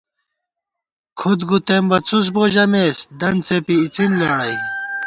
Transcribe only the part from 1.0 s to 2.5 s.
کھُد گُتېم بہ څُس بو